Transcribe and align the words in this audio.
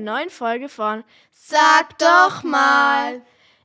einer 0.00 0.12
neuen 0.12 0.30
Folge 0.30 0.68
von 0.68 1.04
Sag 1.30 1.98
doch 1.98 2.42
mal. 2.42 3.22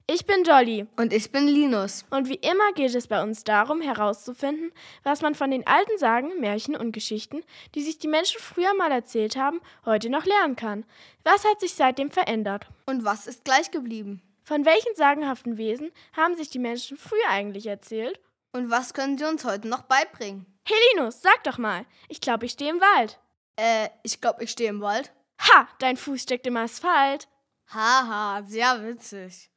Ich 0.08 0.26
bin 0.28 0.44
Dolly 0.44 0.86
Und 0.98 1.14
ich 1.14 1.32
bin 1.32 1.48
Linus. 1.48 2.06
und 2.12 2.30
wie 2.30 2.36
immer 2.36 2.74
geht 2.74 2.94
es 2.94 3.08
bei 3.08 3.24
uns 3.24 3.44
darum 3.44 3.82
herauszufinden, 3.82 4.72
was 5.04 5.22
man 5.22 5.34
von 5.34 5.50
den 5.50 5.66
alten 5.66 5.98
Sagen, 5.98 6.40
Märchen 6.40 6.76
und 6.76 6.92
Geschichten, 6.92 7.42
die 7.74 7.82
sich 7.82 7.98
die 7.98 8.08
Menschen 8.08 8.40
früher 8.40 8.74
mal 8.76 8.92
erzählt 8.92 9.36
haben, 9.36 9.62
heute 9.86 10.10
noch 10.10 10.26
lernen 10.26 10.56
kann. 10.56 10.86
Was 11.24 11.44
hat 11.46 11.60
sich 11.60 11.74
seitdem 11.74 12.12
verändert? 12.12 12.68
Und 12.86 13.04
was 13.04 13.26
ist 13.26 13.46
gleich 13.46 13.72
geblieben? 13.72 14.22
Von 14.44 14.64
welchen 14.66 14.94
sagenhaften 14.96 15.58
Wesen 15.58 15.92
haben 16.16 16.36
sich 16.36 16.50
die 16.50 16.60
Menschen 16.60 16.98
früher 16.98 17.30
eigentlich 17.30 17.66
erzählt? 17.66 18.20
Und 18.52 18.70
was 18.70 18.94
können 18.94 19.18
sie 19.18 19.26
uns 19.26 19.44
heute 19.44 19.68
noch 19.68 19.84
beibringen? 19.84 20.46
Hey 20.68 20.78
Linus, 20.94 21.22
sag 21.22 21.44
doch 21.46 21.58
mal. 21.58 21.86
Ich 22.10 22.22
glaube, 22.22 22.46
ich 22.46 22.52
stehe 22.52 22.70
im 22.70 22.82
Wald. 22.82 23.20
Äh, 23.56 23.90
ich 24.04 24.22
glaube, 24.22 24.44
ich 24.44 24.52
stehe 24.52 24.70
im 24.70 24.82
Wald. 24.82 25.12
Ha, 25.40 25.68
dein 25.80 25.98
Fuß 25.98 26.22
steckt 26.22 26.48
im 26.48 26.58
Asphalt. 26.58 27.28
Haha, 27.74 28.44
sehr 28.44 28.84
witzig. 28.84 29.50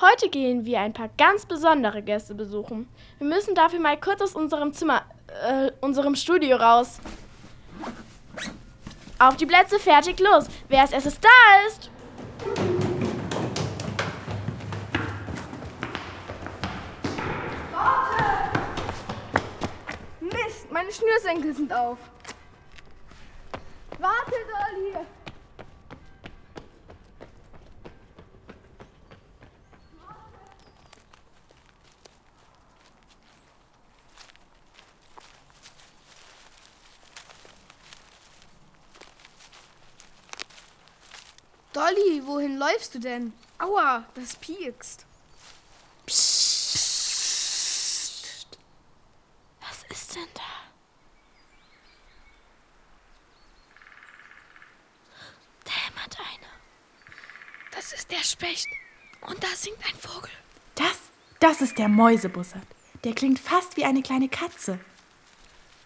Heute 0.00 0.28
gehen 0.28 0.64
wir 0.64 0.80
ein 0.80 0.92
paar 0.92 1.10
ganz 1.18 1.44
besondere 1.46 2.02
Gäste 2.02 2.34
besuchen. 2.34 2.88
Wir 3.18 3.26
müssen 3.26 3.54
dafür 3.54 3.80
mal 3.80 3.98
kurz 3.98 4.22
aus 4.22 4.34
unserem 4.34 4.72
Zimmer, 4.72 5.04
äh, 5.44 5.72
unserem 5.80 6.14
Studio 6.14 6.56
raus. 6.56 7.00
Auf 9.18 9.36
die 9.36 9.46
Plätze, 9.46 9.80
fertig, 9.80 10.20
los. 10.20 10.46
Wer 10.68 10.82
als 10.82 10.92
erstes 10.92 11.18
da 11.18 11.28
ist? 11.66 11.90
Mist, 20.20 20.70
meine 20.70 20.92
Schnürsenkel 20.92 21.52
sind 21.52 21.72
auf. 21.72 21.98
Warte, 24.08 24.38
Dolly. 24.48 25.06
Dolly, 41.74 42.26
wohin 42.26 42.56
läufst 42.56 42.94
du 42.94 42.98
denn? 42.98 43.34
Aua, 43.58 44.06
das 44.14 44.36
piekst. 44.36 45.04
Was 49.60 49.84
ist 49.90 50.14
denn 50.14 50.28
da? 50.34 50.40
Da 55.64 55.70
hämmert 55.70 56.18
einer. 56.18 56.52
Das 57.78 57.92
ist 57.92 58.10
der 58.10 58.24
Specht. 58.24 58.66
Und 59.20 59.40
da 59.40 59.46
singt 59.54 59.78
ein 59.86 59.94
Vogel. 59.94 60.32
Das, 60.74 60.98
das 61.38 61.60
ist 61.60 61.78
der 61.78 61.88
Mäusebussard. 61.88 62.66
Der 63.04 63.14
klingt 63.14 63.38
fast 63.38 63.76
wie 63.76 63.84
eine 63.84 64.02
kleine 64.02 64.28
Katze. 64.28 64.80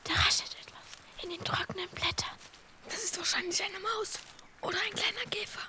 Da 0.04 0.14
raschelt 0.14 0.56
etwas 0.62 1.22
in 1.22 1.28
den 1.28 1.44
trockenen 1.44 1.90
Blättern. 1.90 2.30
Das 2.86 3.04
ist 3.04 3.18
wahrscheinlich 3.18 3.62
eine 3.62 3.78
Maus 3.78 4.18
oder 4.62 4.78
ein 4.86 4.94
kleiner 4.94 5.30
Käfer. 5.30 5.60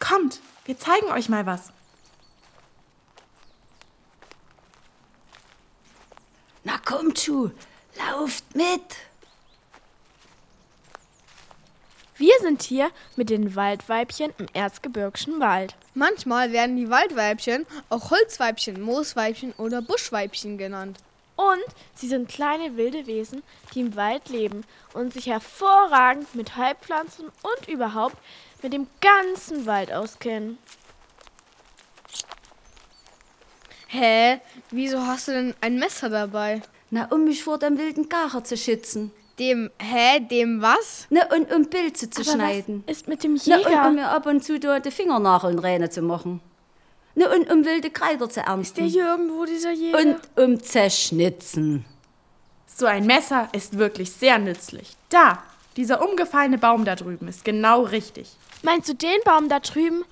Kommt, 0.00 0.40
wir 0.64 0.76
zeigen 0.76 1.06
euch 1.12 1.28
mal 1.28 1.46
was. 1.46 1.70
Na 6.64 6.78
kommt 6.78 7.20
schon, 7.20 7.56
lauft 7.94 8.56
mit. 8.56 8.96
Wir 12.18 12.32
sind 12.40 12.62
hier 12.62 12.90
mit 13.16 13.28
den 13.28 13.56
Waldweibchen 13.56 14.32
im 14.38 14.46
Erzgebirgischen 14.54 15.38
Wald. 15.38 15.74
Manchmal 15.92 16.50
werden 16.50 16.76
die 16.76 16.88
Waldweibchen 16.88 17.66
auch 17.90 18.10
Holzweibchen, 18.10 18.80
Moosweibchen 18.80 19.52
oder 19.58 19.82
Buschweibchen 19.82 20.56
genannt. 20.56 20.98
Und 21.36 21.64
sie 21.94 22.08
sind 22.08 22.30
kleine 22.30 22.78
wilde 22.78 23.06
Wesen, 23.06 23.42
die 23.74 23.80
im 23.80 23.96
Wald 23.96 24.30
leben 24.30 24.64
und 24.94 25.12
sich 25.12 25.26
hervorragend 25.26 26.34
mit 26.34 26.56
Heilpflanzen 26.56 27.26
und 27.26 27.68
überhaupt 27.68 28.16
mit 28.62 28.72
dem 28.72 28.86
ganzen 29.02 29.66
Wald 29.66 29.92
auskennen. 29.92 30.56
Hä? 33.88 34.40
Wieso 34.70 35.06
hast 35.06 35.28
du 35.28 35.32
denn 35.32 35.54
ein 35.60 35.78
Messer 35.78 36.08
dabei? 36.08 36.62
Na, 36.88 37.12
um 37.12 37.24
mich 37.24 37.44
vor 37.44 37.58
dem 37.58 37.76
wilden 37.76 38.08
Gacher 38.08 38.42
zu 38.42 38.56
schützen. 38.56 39.12
Dem, 39.38 39.70
hä, 39.78 40.20
dem 40.20 40.62
was? 40.62 41.06
Na, 41.10 41.26
und 41.34 41.52
um 41.52 41.68
Pilze 41.68 42.08
zu 42.08 42.22
Aber 42.22 42.30
schneiden. 42.32 42.82
was 42.86 42.96
ist 42.98 43.08
mit 43.08 43.22
dem 43.22 43.38
Na, 43.46 43.56
und 43.56 43.64
Jäger? 43.66 43.88
um 43.88 43.94
mir 43.96 44.08
ab 44.08 44.24
und 44.26 44.42
zu 44.42 44.58
da 44.58 44.80
die 44.80 44.90
Fingernageln 44.90 45.58
reine 45.58 45.90
zu 45.90 46.00
machen. 46.02 46.40
Na, 47.14 47.30
und 47.34 47.50
um 47.50 47.64
wilde 47.64 47.90
Kräuter 47.90 48.28
zu 48.28 48.40
Der 48.40 48.46
ernten. 48.46 48.84
hier 48.86 49.06
irgendwo, 49.06 49.44
dieser 49.44 49.72
Jäger? 49.72 49.98
Und 49.98 50.16
um 50.42 50.60
zerschnitzen. 50.62 51.84
So 52.66 52.86
ein 52.86 53.06
Messer 53.06 53.48
ist 53.52 53.78
wirklich 53.78 54.10
sehr 54.12 54.38
nützlich. 54.38 54.96
Da, 55.10 55.42
dieser 55.76 56.02
umgefallene 56.06 56.58
Baum 56.58 56.84
da 56.84 56.94
drüben 56.94 57.28
ist 57.28 57.44
genau 57.44 57.82
richtig. 57.82 58.30
Meinst 58.62 58.88
du 58.88 58.94
den 58.94 59.18
Baum 59.24 59.48
da 59.48 59.60
drüben? 59.60 60.04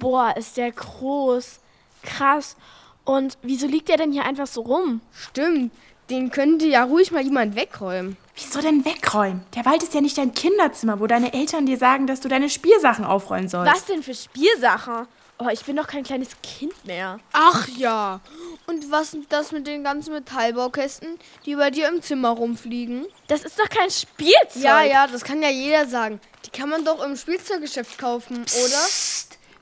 Boah, 0.00 0.34
ist 0.36 0.56
der 0.56 0.72
groß. 0.72 1.60
Krass. 2.02 2.56
Und 3.04 3.38
wieso 3.42 3.66
liegt 3.66 3.88
der 3.88 3.96
denn 3.96 4.12
hier 4.12 4.24
einfach 4.24 4.46
so 4.46 4.60
rum? 4.62 5.00
Stimmt, 5.12 5.72
den 6.10 6.30
könnte 6.30 6.66
ja 6.66 6.84
ruhig 6.84 7.12
mal 7.12 7.22
jemand 7.22 7.54
wegräumen. 7.56 8.16
Wieso 8.34 8.60
denn 8.60 8.84
wegräumen? 8.84 9.44
Der 9.54 9.64
Wald 9.64 9.82
ist 9.82 9.94
ja 9.94 10.00
nicht 10.00 10.18
dein 10.18 10.34
Kinderzimmer, 10.34 11.00
wo 11.00 11.06
deine 11.06 11.32
Eltern 11.32 11.66
dir 11.66 11.76
sagen, 11.76 12.06
dass 12.06 12.20
du 12.20 12.28
deine 12.28 12.50
Spielsachen 12.50 13.04
aufräumen 13.04 13.48
sollst. 13.48 13.72
Was 13.72 13.84
denn 13.84 14.02
für 14.02 14.14
Spielsachen? 14.14 15.06
Oh, 15.38 15.48
ich 15.50 15.64
bin 15.64 15.76
doch 15.76 15.86
kein 15.86 16.02
kleines 16.02 16.28
Kind 16.42 16.84
mehr. 16.84 17.18
Ach 17.32 17.66
ja. 17.68 18.20
Und 18.66 18.90
was 18.90 19.14
ist 19.14 19.32
das 19.32 19.52
mit 19.52 19.66
den 19.66 19.82
ganzen 19.82 20.12
Metallbaukästen, 20.12 21.18
die 21.46 21.56
bei 21.56 21.70
dir 21.70 21.88
im 21.88 22.02
Zimmer 22.02 22.28
rumfliegen? 22.30 23.06
Das 23.26 23.42
ist 23.44 23.58
doch 23.58 23.68
kein 23.70 23.90
Spielzeug. 23.90 24.62
Ja, 24.62 24.82
ja, 24.82 25.06
das 25.06 25.24
kann 25.24 25.42
ja 25.42 25.48
jeder 25.48 25.86
sagen. 25.86 26.20
Die 26.44 26.50
kann 26.50 26.68
man 26.68 26.84
doch 26.84 27.02
im 27.02 27.16
Spielzeuggeschäft 27.16 27.96
kaufen, 27.96 28.36
oder? 28.36 28.82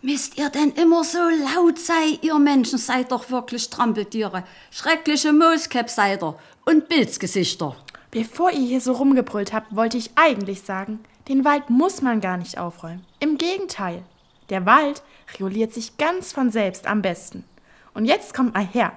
Müsst 0.01 0.39
ihr 0.39 0.49
denn 0.49 0.71
immer 0.73 1.03
so 1.03 1.19
laut 1.19 1.79
sein? 1.79 2.19
Ihr 2.23 2.39
Menschen 2.39 2.79
seid 2.79 3.11
doch 3.11 3.31
wirklich 3.31 3.69
Trampeltiere. 3.69 4.45
Schreckliche 4.71 5.33
Mooskäpp 5.33 5.91
seid 5.91 6.23
ihr. 6.23 6.39
Und 6.65 6.89
Pilzgesichter. 6.89 7.75
Bevor 8.13 8.53
ihr 8.53 8.67
hier 8.67 8.81
so 8.81 8.93
rumgebrüllt 8.93 9.53
habt, 9.53 9.75
wollte 9.75 9.97
ich 9.97 10.13
eigentlich 10.15 10.63
sagen, 10.63 11.01
den 11.27 11.45
Wald 11.45 11.69
muss 11.69 12.01
man 12.01 12.21
gar 12.21 12.37
nicht 12.37 12.59
aufräumen. 12.59 13.05
Im 13.19 13.39
Gegenteil. 13.39 14.05
Der 14.51 14.65
Wald 14.67 15.03
reguliert 15.35 15.75
sich 15.75 15.99
ganz 15.99 16.33
von 16.33 16.53
selbst 16.53 16.87
am 16.87 17.03
besten. 17.03 17.45
Und 17.93 18.05
jetzt 18.05 18.35
kommt 18.35 18.55
mal 18.55 18.67
her. 18.67 18.93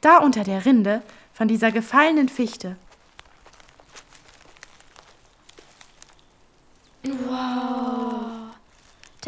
Da 0.00 0.18
unter 0.18 0.44
der 0.44 0.64
Rinde 0.64 1.02
von 1.34 1.46
dieser 1.46 1.72
gefallenen 1.72 2.30
Fichte. 2.30 2.76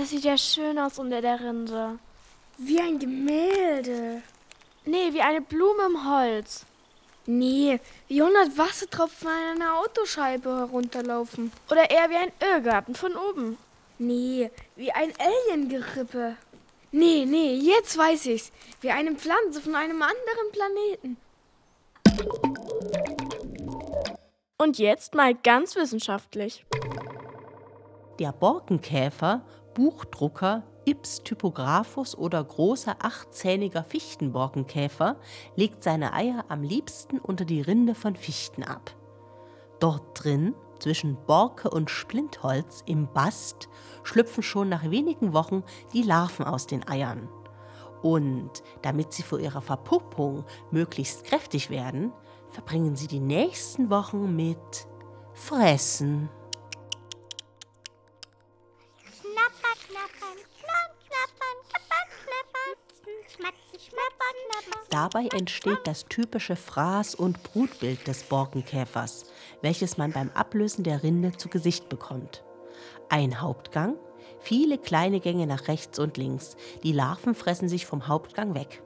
Das 0.00 0.08
sieht 0.08 0.24
ja 0.24 0.38
schön 0.38 0.78
aus 0.78 0.98
unter 0.98 1.20
der 1.20 1.38
Rinde. 1.38 1.98
Wie 2.56 2.80
ein 2.80 2.98
Gemälde. 2.98 4.22
Nee, 4.86 5.12
wie 5.12 5.20
eine 5.20 5.42
Blume 5.42 5.82
im 5.90 6.10
Holz. 6.10 6.64
Nee, 7.26 7.78
wie 8.08 8.22
100 8.22 8.56
Wassertropfen 8.56 9.28
an 9.28 9.60
einer 9.60 9.78
Autoscheibe 9.78 10.56
herunterlaufen. 10.56 11.52
Oder 11.70 11.90
eher 11.90 12.08
wie 12.08 12.16
ein 12.16 12.32
Irrgarten 12.40 12.94
von 12.94 13.14
oben. 13.14 13.58
Nee, 13.98 14.50
wie 14.74 14.90
ein 14.90 15.12
Aliengerippe. 15.18 16.34
Nee, 16.92 17.26
nee, 17.26 17.56
jetzt 17.56 17.98
weiß 17.98 18.24
ich's. 18.24 18.52
Wie 18.80 18.90
eine 18.90 19.14
Pflanze 19.16 19.60
von 19.60 19.74
einem 19.74 20.00
anderen 20.00 20.50
Planeten. 20.50 21.16
Und 24.56 24.78
jetzt 24.78 25.14
mal 25.14 25.34
ganz 25.34 25.76
wissenschaftlich. 25.76 26.64
Der 28.18 28.32
Borkenkäfer, 28.32 29.42
Buchdrucker, 29.74 30.64
Ips 30.84 31.22
typographus 31.22 32.16
oder 32.16 32.42
großer 32.42 32.96
achtzähniger 33.00 33.84
Fichtenborkenkäfer 33.84 35.16
legt 35.54 35.82
seine 35.82 36.12
Eier 36.14 36.44
am 36.48 36.62
liebsten 36.62 37.18
unter 37.18 37.44
die 37.44 37.60
Rinde 37.60 37.94
von 37.94 38.16
Fichten 38.16 38.62
ab. 38.64 38.96
Dort 39.78 40.24
drin, 40.24 40.54
zwischen 40.78 41.16
Borke 41.26 41.70
und 41.70 41.90
Splintholz 41.90 42.82
im 42.86 43.12
Bast, 43.12 43.68
schlüpfen 44.02 44.42
schon 44.42 44.68
nach 44.68 44.90
wenigen 44.90 45.32
Wochen 45.32 45.62
die 45.92 46.02
Larven 46.02 46.46
aus 46.46 46.66
den 46.66 46.86
Eiern. 46.88 47.28
Und 48.02 48.62
damit 48.82 49.12
sie 49.12 49.22
vor 49.22 49.38
ihrer 49.38 49.60
Verpuppung 49.60 50.44
möglichst 50.70 51.24
kräftig 51.24 51.68
werden, 51.68 52.12
verbringen 52.48 52.96
sie 52.96 53.06
die 53.06 53.20
nächsten 53.20 53.90
Wochen 53.90 54.34
mit 54.34 54.88
Fressen. 55.34 56.30
Dabei 64.90 65.28
entsteht 65.32 65.78
das 65.84 66.06
typische 66.06 66.54
Fraß- 66.54 67.14
und 67.14 67.42
Brutbild 67.42 68.06
des 68.06 68.24
Borkenkäfers, 68.24 69.26
welches 69.62 69.98
man 69.98 70.12
beim 70.12 70.30
Ablösen 70.34 70.84
der 70.84 71.02
Rinde 71.02 71.32
zu 71.32 71.48
Gesicht 71.48 71.88
bekommt. 71.88 72.42
Ein 73.08 73.40
Hauptgang, 73.40 73.96
viele 74.40 74.78
kleine 74.78 75.20
Gänge 75.20 75.46
nach 75.46 75.68
rechts 75.68 75.98
und 75.98 76.16
links. 76.16 76.56
Die 76.82 76.92
Larven 76.92 77.34
fressen 77.34 77.68
sich 77.68 77.86
vom 77.86 78.08
Hauptgang 78.08 78.54
weg. 78.54 78.82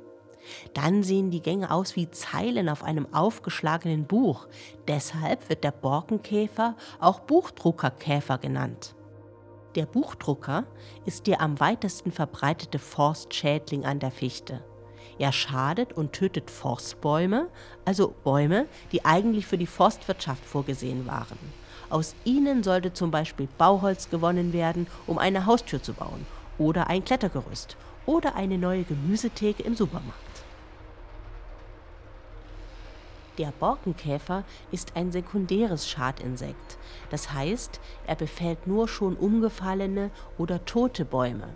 Dann 0.74 1.02
sehen 1.02 1.30
die 1.30 1.40
Gänge 1.40 1.70
aus 1.70 1.96
wie 1.96 2.10
Zeilen 2.10 2.68
auf 2.68 2.84
einem 2.84 3.12
aufgeschlagenen 3.14 4.06
Buch. 4.06 4.46
Deshalb 4.86 5.48
wird 5.48 5.64
der 5.64 5.72
Borkenkäfer 5.72 6.76
auch 7.00 7.20
Buchdruckerkäfer 7.20 8.38
genannt. 8.38 8.94
Der 9.74 9.86
Buchdrucker 9.86 10.64
ist 11.06 11.26
der 11.26 11.40
am 11.40 11.58
weitesten 11.60 12.12
verbreitete 12.12 12.78
Forstschädling 12.78 13.84
an 13.84 13.98
der 13.98 14.10
Fichte. 14.10 14.62
Er 15.18 15.32
schadet 15.32 15.92
und 15.92 16.12
tötet 16.12 16.50
Forstbäume, 16.50 17.48
also 17.84 18.14
Bäume, 18.24 18.66
die 18.92 19.04
eigentlich 19.04 19.46
für 19.46 19.58
die 19.58 19.66
Forstwirtschaft 19.66 20.44
vorgesehen 20.44 21.06
waren. 21.06 21.38
Aus 21.90 22.14
ihnen 22.24 22.62
sollte 22.62 22.92
zum 22.92 23.10
Beispiel 23.10 23.48
Bauholz 23.58 24.10
gewonnen 24.10 24.52
werden, 24.52 24.86
um 25.06 25.18
eine 25.18 25.46
Haustür 25.46 25.82
zu 25.82 25.92
bauen, 25.92 26.26
oder 26.58 26.88
ein 26.88 27.04
Klettergerüst, 27.04 27.76
oder 28.06 28.34
eine 28.34 28.58
neue 28.58 28.84
Gemüsetheke 28.84 29.62
im 29.62 29.76
Supermarkt. 29.76 30.34
Der 33.38 33.52
Borkenkäfer 33.58 34.44
ist 34.70 34.96
ein 34.96 35.10
sekundäres 35.10 35.88
Schadinsekt. 35.88 36.78
Das 37.10 37.32
heißt, 37.32 37.80
er 38.06 38.14
befällt 38.14 38.66
nur 38.66 38.86
schon 38.86 39.16
umgefallene 39.16 40.10
oder 40.38 40.64
tote 40.64 41.04
Bäume. 41.04 41.48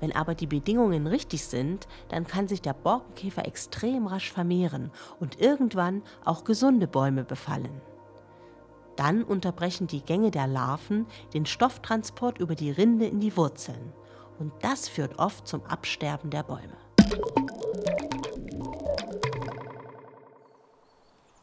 Wenn 0.00 0.14
aber 0.14 0.34
die 0.34 0.46
Bedingungen 0.46 1.06
richtig 1.06 1.44
sind, 1.44 1.86
dann 2.08 2.26
kann 2.26 2.48
sich 2.48 2.62
der 2.62 2.74
Borkenkäfer 2.74 3.46
extrem 3.46 4.06
rasch 4.06 4.30
vermehren 4.30 4.90
und 5.20 5.40
irgendwann 5.40 6.02
auch 6.24 6.44
gesunde 6.44 6.86
Bäume 6.86 7.24
befallen. 7.24 7.80
Dann 8.96 9.24
unterbrechen 9.24 9.86
die 9.86 10.02
Gänge 10.02 10.30
der 10.30 10.46
Larven 10.46 11.06
den 11.32 11.46
Stofftransport 11.46 12.38
über 12.38 12.54
die 12.54 12.70
Rinde 12.70 13.06
in 13.06 13.20
die 13.20 13.36
Wurzeln. 13.36 13.92
Und 14.38 14.52
das 14.62 14.88
führt 14.88 15.18
oft 15.18 15.46
zum 15.46 15.64
Absterben 15.66 16.30
der 16.30 16.42
Bäume. 16.42 16.76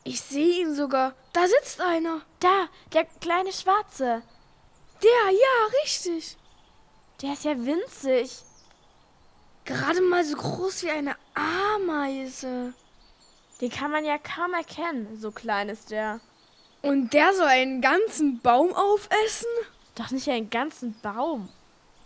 Ich 0.03 0.21
sehe 0.21 0.61
ihn 0.61 0.75
sogar. 0.75 1.13
Da 1.33 1.47
sitzt 1.47 1.79
einer. 1.79 2.21
Da, 2.39 2.67
der 2.93 3.05
kleine 3.05 3.51
Schwarze. 3.51 4.23
Der, 5.03 5.31
ja, 5.31 5.79
richtig. 5.83 6.38
Der 7.21 7.33
ist 7.33 7.44
ja 7.44 7.56
winzig. 7.56 8.31
Gerade 9.65 10.01
mal 10.01 10.25
so 10.25 10.35
groß 10.35 10.83
wie 10.83 10.89
eine 10.89 11.15
Ameise. 11.35 12.73
Den 13.59 13.69
kann 13.69 13.91
man 13.91 14.03
ja 14.03 14.18
kaum 14.18 14.53
erkennen, 14.53 15.19
so 15.19 15.29
klein 15.29 15.69
ist 15.69 15.91
der. 15.91 16.19
Und 16.81 17.13
der 17.13 17.31
soll 17.33 17.45
einen 17.45 17.79
ganzen 17.79 18.39
Baum 18.39 18.73
aufessen? 18.73 19.47
Doch 19.94 20.09
nicht 20.09 20.27
einen 20.29 20.50
ganzen 20.50 20.95
Baum. 21.03 21.50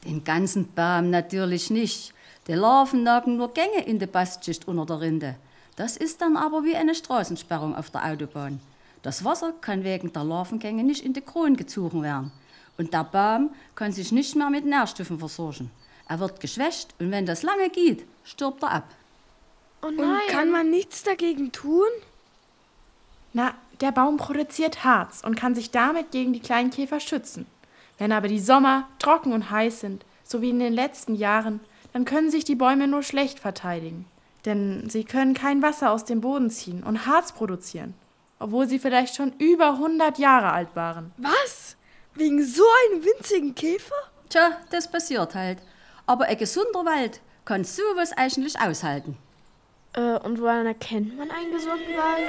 Den 0.04 0.26
ganzen 0.26 0.74
Baum 0.74 1.12
natürlich 1.12 1.70
nicht. 1.70 2.14
Die 2.48 2.54
Larven 2.54 3.04
nagen 3.04 3.38
nur 3.38 3.54
Gänge 3.54 3.86
in 3.86 4.00
die 4.00 4.06
Bastschicht 4.06 4.68
unter 4.68 4.86
der 4.86 5.00
Rinde. 5.00 5.36
Das 5.78 5.96
ist 5.96 6.22
dann 6.22 6.36
aber 6.36 6.66
wie 6.66 6.76
eine 6.76 6.94
Straßensperrung 6.94 7.74
auf 7.74 7.90
der 7.90 8.06
Autobahn. 8.06 8.60
Das 9.02 9.24
Wasser 9.24 9.54
kann 9.62 9.86
wegen 9.86 10.12
der 10.12 10.26
Larvengänge 10.26 10.84
nicht 10.84 11.06
in 11.06 11.14
die 11.14 11.22
Kronen 11.22 11.56
gezogen 11.56 12.04
werden. 12.04 12.34
Und 12.77 12.94
der 12.94 13.04
Baum 13.04 13.51
kann 13.75 13.92
sich 13.92 14.12
nicht 14.12 14.36
mehr 14.36 14.50
mit 14.50 14.66
Nährstoffen 14.66 15.19
versorgen. 15.19 15.72
Er 16.07 16.19
wird 16.19 16.39
geschwächt 16.39 16.94
und 17.00 17.12
wenn 17.12 17.25
das 17.25 17.44
lange 17.44 17.69
geht, 17.69 18.06
stirbt 18.24 18.63
er 18.63 18.72
ab. 18.72 18.89
Oh 19.81 19.89
nein. 19.89 20.06
Und 20.06 20.27
kann 20.27 20.51
man 20.51 20.69
nichts 20.69 21.04
dagegen 21.04 21.51
tun? 21.51 21.88
Na, 23.33 23.54
der 23.81 23.92
Baum 23.92 24.18
produziert 24.18 24.83
Harz 24.83 25.22
und 25.25 25.36
kann 25.36 25.56
sich 25.56 25.72
damit 25.72 26.12
gegen 26.12 26.33
die 26.33 26.39
kleinen 26.39 26.69
Käfer 26.69 27.00
schützen. 27.00 27.45
Wenn 27.98 28.12
aber 28.12 28.27
die 28.27 28.39
Sommer 28.39 28.88
trocken 29.00 29.33
und 29.33 29.51
heiß 29.51 29.80
sind, 29.80 30.06
so 30.24 30.42
wie 30.42 30.50
in 30.50 30.60
den 30.60 30.74
letzten 30.74 31.16
Jahren, 31.16 31.60
dann 31.94 32.06
können 32.06 32.30
sich 32.30 32.44
die 32.44 32.56
Bäume 32.56 32.88
nur 32.88 33.04
schlecht 33.04 33.39
verteidigen. 33.39 34.06
Denn 34.45 34.89
sie 34.89 35.04
können 35.04 35.33
kein 35.33 35.62
Wasser 35.62 35.92
aus 35.92 36.06
dem 36.06 36.22
Boden 36.22 36.50
ziehen 36.50 36.83
und 36.83 37.06
Harz 37.06 37.31
produzieren, 37.31 37.94
obwohl 38.38 38.68
sie 38.68 38.80
vielleicht 38.80 39.16
schon 39.16 39.33
über 39.39 39.72
100 39.72 40.19
Jahre 40.19 40.51
alt 40.51 40.75
waren. 40.75 41.12
Was? 41.18 41.77
Wegen 42.16 42.44
so 42.46 42.64
einem 42.90 43.04
winzigen 43.04 43.54
Käfer? 43.56 43.96
Tja, 44.30 44.58
das 44.72 44.90
passiert 44.90 45.36
halt. 45.36 45.60
Aber 46.06 46.26
ein 46.26 46.38
gesunder 46.38 46.86
Wald 46.86 47.20
kann 47.44 47.66
sowas 47.66 48.14
eigentlich 48.14 48.60
aushalten. 48.60 49.18
Äh, 49.94 50.18
und 50.20 50.40
woran 50.40 50.66
erkennt 50.66 51.18
man 51.18 51.30
einen 51.30 51.52
gesunden 51.52 51.96
Wald? 51.98 52.24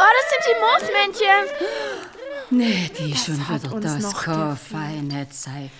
Oh, 0.00 0.12
das 0.16 0.30
sind 0.30 0.44
die 0.46 0.56
Moosmännchen. 0.60 1.44
Nee, 2.50 2.90
die 2.96 3.16
schon 3.16 3.48
hat 3.48 3.64
wieder 3.64 3.74
uns 3.74 4.02
das 4.02 4.14
Kaffee 4.16 5.26
sei. 5.30 5.70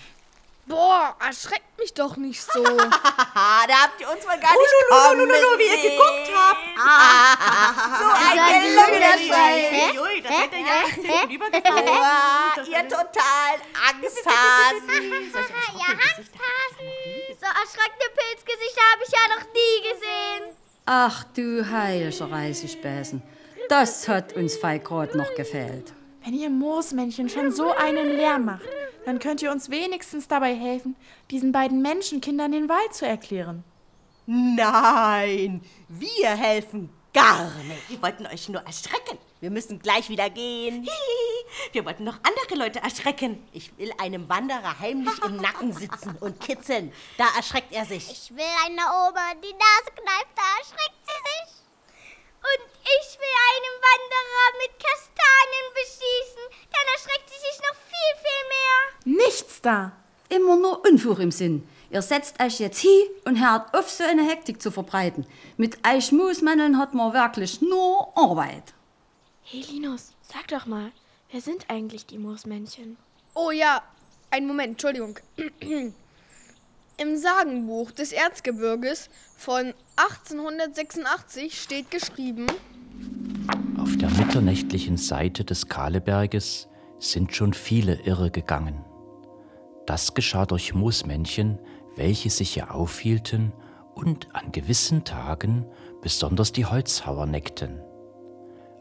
Boah, 0.69 1.17
erschreckt 1.27 1.79
mich 1.79 1.95
doch 1.95 2.17
nicht 2.19 2.43
so. 2.43 2.63
Ah, 2.63 3.67
da 3.69 3.75
habt 3.85 4.01
ihr 4.01 4.11
uns 4.11 4.27
mal 4.27 4.39
gar 4.39 4.53
nicht 4.53 4.75
kommen 4.91 5.29
wie 5.59 5.65
ihr 5.65 5.91
geguckt 5.91 6.31
habt. 6.35 6.59
So 7.99 8.05
ein 8.05 8.08
Hä? 10.53 10.59
Ui, 10.59 10.69
das 10.83 10.97
hätte 10.97 11.07
ja 11.07 11.21
gegenübergefallen. 11.21 11.89
Ah, 11.89 12.57
ihr 12.59 12.89
total 12.89 13.55
Angsthasen. 13.89 15.33
Ja, 15.75 15.91
Angsthasen. 15.93 16.89
So 17.41 17.47
erschreckende 17.47 18.09
Pilzgesichter 18.17 18.83
habe 18.93 19.03
ich 19.07 19.13
ja 19.13 19.37
noch 19.37 19.45
nie 19.53 19.93
gesehen. 19.93 20.57
Ach 20.87 21.25
du 21.35 21.71
heiliger 21.71 22.31
Reisigspäßen. 22.31 23.23
Das 23.69 24.09
hat 24.09 24.33
uns 24.33 24.57
Fei 24.57 24.79
grad 24.79 25.15
noch 25.15 25.35
gefehlt. 25.35 25.93
Wenn 26.25 26.35
ihr 26.35 26.51
Moosmännchen 26.51 27.29
schon 27.29 27.53
so 27.53 27.73
einen 27.73 28.17
Lärm 28.17 28.47
macht, 28.47 28.69
dann 29.05 29.19
könnt 29.19 29.43
ihr 29.43 29.51
uns 29.53 29.71
wenigstens 29.71 30.29
dabei 30.29 30.55
helfen, 30.55 30.97
diesen 31.31 31.53
beiden 31.53 31.83
Menschenkindern 31.83 32.53
den 32.53 32.69
Wald 32.69 32.95
zu 32.95 33.07
erklären. 33.07 33.65
Nein, 34.27 35.63
wir 35.89 36.29
helfen 36.29 36.91
gar 37.15 37.51
nicht. 37.65 37.89
Wir 37.89 38.03
wollten 38.03 38.27
euch 38.27 38.49
nur 38.49 38.61
erschrecken. 38.63 39.19
Wir 39.41 39.51
müssen 39.51 39.79
gleich 39.79 40.09
wieder 40.09 40.31
gehen. 40.31 40.83
Hihi. 40.83 41.73
Wir 41.73 41.85
wollten 41.85 42.05
noch 42.05 42.19
andere 42.23 42.59
Leute 42.59 42.81
erschrecken. 42.81 43.47
Ich 43.53 43.77
will 43.79 43.93
einem 43.99 44.29
Wanderer 44.29 44.81
heimlich 44.81 45.15
im 45.25 45.37
Nacken 45.37 45.73
sitzen 45.73 46.17
und 46.21 46.41
kitzeln. 46.41 46.93
Da 47.17 47.27
erschreckt 47.37 47.73
er 47.73 47.85
sich. 47.85 48.11
Ich 48.11 48.31
will 48.35 48.55
eine 48.67 48.83
Oma 48.83 49.35
die 49.43 49.53
Nase 49.53 49.93
kneift, 49.95 50.35
da 50.35 50.43
erschreckt 50.59 50.99
sie 51.05 51.21
sich. 51.31 51.59
Und 52.39 52.69
ich 52.83 53.19
will 53.19 53.37
einen 53.53 53.75
Wanderer 53.89 54.49
mit 54.59 54.73
Kastanien 54.79 55.69
beschießen, 55.75 56.45
dann 56.71 56.95
erschreckt 56.95 57.29
sie 57.29 57.41
sich 57.41 57.61
noch 57.61 57.77
viel, 57.87 58.13
viel 58.23 59.15
mehr. 59.15 59.25
Nichts 59.27 59.61
da! 59.61 59.93
Immer 60.29 60.57
nur 60.57 60.85
Unfug 60.85 61.19
im 61.21 61.31
Sinn. 61.31 61.69
Ihr 61.91 62.03
setzt 62.03 62.41
euch 62.43 62.61
jetzt 62.61 62.81
hier 62.81 63.07
und 63.25 63.37
hört 63.37 63.75
auf, 63.75 63.91
so 63.91 64.05
eine 64.05 64.29
Hektik 64.29 64.61
zu 64.61 64.71
verbreiten. 64.71 65.27
Mit 65.57 65.79
euch 65.87 66.13
Moosmänneln 66.13 66.79
hat 66.79 66.93
man 66.93 67.15
wirklich 67.15 67.63
nur 67.63 68.13
Arbeit. 68.15 68.75
Hey 69.51 69.65
Linus, 69.73 70.13
sag 70.21 70.49
doch 70.49 70.67
mal, 70.67 70.93
wer 71.33 71.41
sind 71.41 71.71
eigentlich 71.71 72.05
die 72.05 72.19
Moosmännchen? 72.19 72.99
Oh 73.35 73.51
ja, 73.51 73.83
einen 74.31 74.47
Moment, 74.47 74.73
Entschuldigung. 74.73 75.19
Im 76.99 77.17
Sagenbuch 77.17 77.91
des 77.91 78.13
Erzgebirges 78.13 79.09
von 79.39 79.73
1886 79.97 81.63
steht 81.63 81.91
geschrieben, 81.91 82.45
Auf 83.79 83.97
der 83.97 84.11
mitternächtlichen 84.11 84.99
Seite 84.99 85.47
des 85.47 85.67
Kahleberges 85.67 86.69
sind 86.99 87.35
schon 87.35 87.55
viele 87.55 87.95
Irre 88.03 88.31
gegangen. 88.31 88.85
Das 89.87 90.13
geschah 90.13 90.45
durch 90.45 90.75
Moosmännchen, 90.75 91.59
welche 91.97 92.29
sich 92.29 92.53
hier 92.53 92.75
aufhielten 92.75 93.55
und 93.95 94.29
an 94.35 94.53
gewissen 94.53 95.05
Tagen 95.05 95.65
besonders 96.03 96.53
die 96.53 96.67
Holzhauer 96.67 97.25
neckten. 97.25 97.88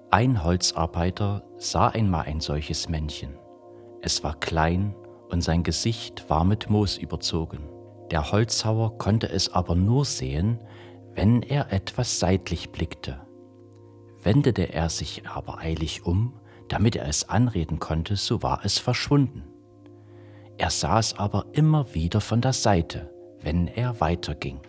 Ein 0.09 0.41
Holzarbeiter 0.41 1.43
sah 1.57 1.89
einmal 1.89 2.23
ein 2.25 2.39
solches 2.39 2.87
Männchen. 2.87 3.37
Es 4.01 4.23
war 4.23 4.39
klein 4.39 4.95
und 5.29 5.41
sein 5.41 5.63
Gesicht 5.63 6.29
war 6.29 6.45
mit 6.45 6.69
Moos 6.69 6.97
überzogen. 6.97 7.67
Der 8.09 8.31
Holzhauer 8.31 8.97
konnte 8.97 9.27
es 9.27 9.51
aber 9.51 9.75
nur 9.75 10.05
sehen, 10.05 10.59
wenn 11.13 11.41
er 11.41 11.73
etwas 11.73 12.19
seitlich 12.19 12.69
blickte. 12.71 13.19
Wendete 14.23 14.71
er 14.71 14.87
sich 14.87 15.27
aber 15.27 15.57
eilig 15.57 16.05
um, 16.05 16.39
damit 16.69 16.95
er 16.95 17.07
es 17.09 17.27
anreden 17.27 17.79
konnte, 17.79 18.15
so 18.15 18.41
war 18.41 18.61
es 18.63 18.77
verschwunden. 18.77 19.43
Er 20.57 20.69
sah 20.69 20.99
es 20.99 21.19
aber 21.19 21.47
immer 21.51 21.93
wieder 21.93 22.21
von 22.21 22.39
der 22.39 22.53
Seite, 22.53 23.13
wenn 23.41 23.67
er 23.67 23.99
weiterging. 23.99 24.61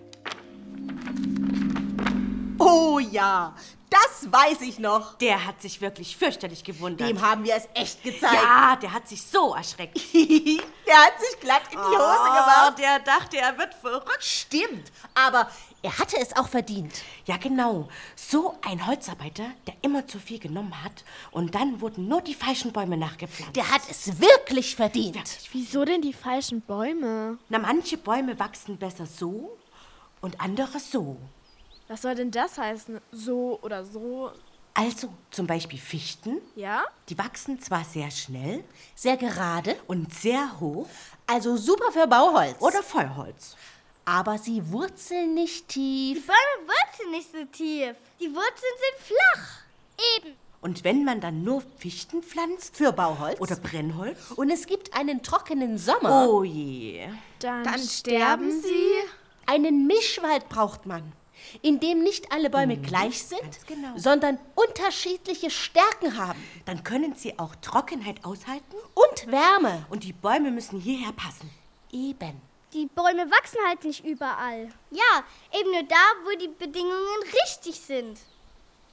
Oh 2.58 2.98
ja, 2.98 3.54
Das 3.90 4.30
weiß 4.30 4.60
ich 4.62 4.78
noch. 4.78 5.16
Der 5.18 5.46
hat 5.46 5.62
sich 5.62 5.80
wirklich 5.80 6.16
fürchterlich 6.16 6.62
gewundert. 6.62 7.08
Dem 7.08 7.22
haben 7.22 7.44
wir 7.44 7.54
es 7.54 7.68
echt 7.74 8.02
gezeigt. 8.02 8.34
ja, 8.34 8.76
der 8.76 8.92
hat 8.92 9.08
sich 9.08 9.22
so 9.22 9.54
erschreckt. 9.54 9.96
der 10.14 10.96
hat 10.96 11.20
sich 11.20 11.40
glatt 11.40 11.62
in 11.70 11.78
die 11.78 11.84
Hose 11.84 12.24
gemacht. 12.24 12.72
Oh, 12.72 12.76
der 12.78 12.98
dachte, 13.00 13.38
er 13.38 13.56
wird 13.56 13.74
verrückt. 13.74 14.22
Stimmt, 14.22 14.92
aber 15.14 15.48
er 15.82 15.96
hatte 15.98 16.16
es 16.20 16.36
auch 16.36 16.48
verdient. 16.48 17.02
Ja, 17.26 17.36
genau. 17.36 17.88
So 18.16 18.58
ein 18.62 18.86
Holzarbeiter, 18.86 19.46
der 19.66 19.74
immer 19.82 20.06
zu 20.06 20.18
viel 20.18 20.38
genommen 20.38 20.82
hat 20.82 21.04
und 21.30 21.54
dann 21.54 21.80
wurden 21.80 22.08
nur 22.08 22.20
die 22.20 22.34
falschen 22.34 22.72
Bäume 22.72 22.96
nachgepflanzt. 22.96 23.56
Der 23.56 23.70
hat 23.70 23.82
es 23.88 24.20
wirklich 24.20 24.74
verdient. 24.74 25.18
Wieso 25.52 25.84
denn 25.84 26.02
die 26.02 26.12
falschen 26.12 26.60
Bäume? 26.62 27.38
Na, 27.48 27.58
manche 27.58 27.96
Bäume 27.96 28.38
wachsen 28.38 28.76
besser 28.76 29.06
so 29.06 29.56
und 30.20 30.40
andere 30.40 30.80
so. 30.80 31.16
Was 31.88 32.02
soll 32.02 32.14
denn 32.14 32.30
das 32.30 32.58
heißen? 32.58 33.00
So 33.12 33.58
oder 33.62 33.84
so? 33.84 34.30
Also 34.74 35.08
zum 35.30 35.46
Beispiel 35.46 35.78
Fichten. 35.78 36.40
Ja? 36.54 36.84
Die 37.08 37.18
wachsen 37.18 37.58
zwar 37.60 37.84
sehr 37.84 38.10
schnell 38.10 38.62
Sehr 38.94 39.16
gerade, 39.16 39.74
und 39.86 40.14
sehr 40.14 40.60
hoch 40.60 40.86
also 41.26 41.56
super 41.56 41.90
für 41.92 42.06
Bauholz. 42.06 42.56
oder 42.60 42.82
Feuerholz. 42.82 43.56
aber 44.04 44.38
sie 44.38 44.70
wurzeln 44.70 45.34
nicht 45.34 45.68
tief. 45.68 46.26
Bäume 46.26 46.68
wurzeln 46.68 47.10
nicht 47.10 47.30
so 47.32 47.44
tief. 47.46 47.94
Die 48.20 48.28
Wurzeln 48.30 48.74
sind 48.78 49.16
flach. 49.16 49.48
Eben. 50.16 50.34
Und 50.60 50.82
wenn 50.84 51.04
man 51.04 51.20
dann 51.20 51.44
nur 51.44 51.62
Fichten 51.78 52.22
pflanzt 52.22 52.76
Für 52.76 52.92
Bauholz. 52.92 53.40
oder 53.40 53.56
Brennholz, 53.56 54.30
Und 54.36 54.50
es 54.50 54.66
gibt 54.66 54.94
einen 54.94 55.22
trockenen 55.22 55.76
Sommer. 55.78 56.28
oh 56.28 56.42
je. 56.44 57.08
Dann, 57.40 57.64
Dann 57.64 57.78
sterben 57.80 58.50
sie. 58.62 58.92
Einen 59.46 59.86
Mischwald 59.86 60.48
braucht 60.48 60.86
man, 60.86 61.12
in 61.62 61.80
dem 61.80 62.02
nicht 62.02 62.30
alle 62.32 62.50
Bäume 62.50 62.76
gleich 62.76 63.22
sind, 63.22 63.66
genau. 63.66 63.92
sondern 63.96 64.38
unterschiedliche 64.54 65.50
Stärken 65.50 66.16
haben 66.16 66.42
Dann 66.64 66.84
können 66.84 67.14
sie 67.14 67.38
auch 67.38 67.54
Trockenheit 67.56 68.24
aushalten 68.24 68.76
und 68.94 69.32
Wärme. 69.32 69.86
und 69.90 70.04
die 70.04 70.12
Bäume 70.12 70.50
müssen 70.50 70.80
hierher 70.80 71.12
passen. 71.12 71.50
Eben. 71.92 72.40
Die 72.74 72.86
Bäume 72.86 73.30
wachsen 73.30 73.58
halt 73.66 73.82
nicht 73.84 74.04
überall. 74.04 74.68
Ja, 74.90 75.24
eben 75.58 75.70
nur 75.70 75.84
da, 75.84 75.96
wo 76.24 76.36
die 76.36 76.48
Bedingungen 76.48 77.22
richtig 77.46 77.80
sind. 77.80 78.18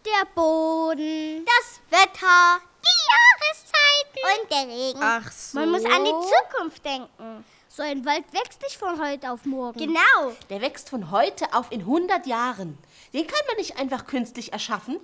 Der 0.05 0.25
Boden, 0.33 1.45
das 1.45 1.81
Wetter, 1.89 2.61
die 2.85 2.95
Jahreszeiten 3.11 4.41
und 4.41 4.51
der 4.51 4.67
Regen. 4.67 4.99
Ach 5.01 5.31
so. 5.31 5.59
Man 5.59 5.71
muss 5.71 5.83
an 5.83 6.05
die 6.05 6.11
Zukunft 6.11 6.85
denken. 6.85 7.43
So 7.75 7.83
ein 7.83 8.05
Wald 8.05 8.23
wächst 8.31 8.61
nicht 8.61 8.77
von 8.77 9.05
heute 9.05 9.29
auf 9.33 9.43
morgen. 9.43 9.77
Genau. 9.77 10.31
Der 10.49 10.61
wächst 10.61 10.89
von 10.89 11.11
heute 11.11 11.53
auf 11.53 11.73
in 11.73 11.81
100 11.81 12.25
Jahren. 12.25 12.77
Den 13.11 13.27
kann 13.27 13.45
man 13.49 13.57
nicht 13.57 13.77
einfach 13.77 14.05
künstlich 14.05 14.53
erschaffen. 14.53 14.97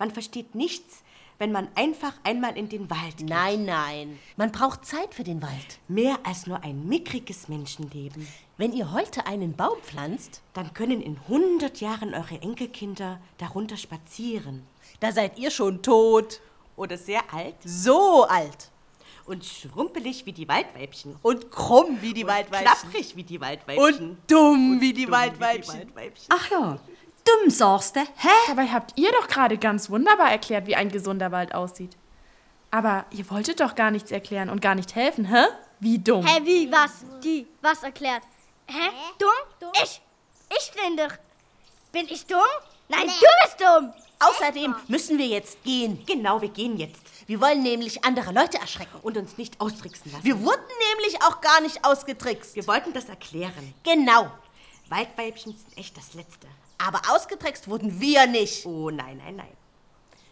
Man 0.00 0.10
versteht 0.10 0.56
nichts, 0.56 1.04
wenn 1.38 1.52
man 1.52 1.68
einfach 1.76 2.14
einmal 2.24 2.58
in 2.58 2.68
den 2.68 2.90
Wald 2.90 3.18
geht. 3.18 3.28
Nein, 3.28 3.64
nein. 3.64 4.18
Man 4.36 4.50
braucht 4.50 4.84
Zeit 4.84 5.14
für 5.14 5.22
den 5.22 5.40
Wald. 5.40 5.78
Mehr 5.86 6.18
als 6.24 6.48
nur 6.48 6.64
ein 6.64 6.88
mickriges 6.88 7.46
Menschenleben. 7.46 8.26
Wenn 8.56 8.72
ihr 8.72 8.90
heute 8.90 9.24
einen 9.26 9.54
Baum 9.54 9.78
pflanzt, 9.82 10.42
Dann 10.52 10.74
können 10.74 11.00
in 11.00 11.18
100 11.28 11.80
Jahren 11.80 12.12
eure 12.12 12.42
Enkelkinder 12.42 13.20
darunter 13.38 13.76
spazieren. 13.76 14.66
da 14.98 15.12
seid 15.12 15.38
ihr 15.38 15.52
schon 15.52 15.80
tot. 15.80 16.40
Oder 16.74 16.98
sehr 16.98 17.22
alt 17.32 17.54
So 17.64 18.24
alt. 18.24 18.72
Und 19.26 19.44
schrumpelig 19.44 20.26
wie 20.26 20.32
die 20.32 20.48
Waldweibchen. 20.48 21.16
Und 21.22 21.50
krumm 21.50 21.98
wie 22.00 22.14
die 22.14 22.26
Waldweibchen. 22.26 22.66
Klapprig 22.66 23.16
wie 23.16 23.24
die 23.24 23.40
Waldweibchen. 23.40 24.10
Und 24.10 24.18
dumm 24.30 24.80
wie 24.80 24.92
die 24.92 25.04
dumm 25.04 25.12
Waldweibchen. 25.12 25.74
Wie 25.74 25.84
die 25.84 25.96
Waldweibchen. 25.96 26.26
Ach 26.28 26.50
ja, 26.50 26.78
dumm 27.24 27.50
sagst 27.50 27.96
du, 27.96 28.00
hä? 28.00 28.28
Dabei 28.48 28.68
habt 28.68 28.92
ihr 28.96 29.10
doch 29.12 29.28
gerade 29.28 29.58
ganz 29.58 29.90
wunderbar 29.90 30.30
erklärt, 30.30 30.66
wie 30.66 30.76
ein 30.76 30.90
gesunder 30.90 31.32
Wald 31.32 31.54
aussieht. 31.54 31.96
Aber 32.70 33.06
ihr 33.10 33.28
wolltet 33.30 33.60
doch 33.60 33.74
gar 33.74 33.90
nichts 33.90 34.10
erklären 34.10 34.50
und 34.50 34.60
gar 34.60 34.74
nicht 34.74 34.94
helfen, 34.94 35.24
hä? 35.26 35.44
Wie 35.80 35.98
dumm. 35.98 36.26
Hä, 36.26 36.40
wie, 36.44 36.70
was? 36.70 37.04
Die, 37.22 37.46
was 37.62 37.82
erklärt? 37.82 38.22
Hä? 38.66 38.90
Dumm? 39.18 39.70
Ich? 39.82 40.00
Ich 40.50 40.72
bin 40.72 40.96
doch. 40.96 41.14
Bin 41.92 42.06
ich 42.08 42.26
dumm? 42.26 42.40
Nein, 42.88 43.06
du 43.06 43.26
bist 43.44 43.60
dumm. 43.60 43.92
Außerdem 44.18 44.74
müssen 44.88 45.18
wir 45.18 45.26
jetzt 45.26 45.62
gehen. 45.62 46.02
Genau, 46.06 46.40
wir 46.40 46.48
gehen 46.48 46.78
jetzt 46.78 47.02
Wir 47.26 47.40
wollen 47.40 47.62
nämlich 47.62 48.02
andere 48.04 48.32
Leute 48.32 48.58
erschrecken. 48.58 48.98
und 49.02 49.16
uns 49.16 49.36
nicht 49.36 49.60
austricksen 49.60 50.10
lassen. 50.12 50.24
Wir 50.24 50.40
wurden 50.40 50.62
nämlich 50.94 51.20
auch 51.22 51.40
gar 51.40 51.60
nicht 51.60 51.84
ausgetrickst. 51.84 52.54
wir 52.56 52.66
wollten 52.66 52.92
das 52.92 53.08
erklären. 53.08 53.74
Genau. 53.82 54.30
Waldweibchen 54.88 55.52
sind 55.56 55.76
echt 55.78 55.96
das 55.96 56.14
Letzte. 56.14 56.46
Aber 56.78 57.00
ausgetrickst 57.10 57.68
wurden 57.68 58.00
wir 58.00 58.26
nicht. 58.26 58.64
Oh 58.64 58.90
nein, 58.90 59.20
nein, 59.24 59.36
nein. 59.36 59.48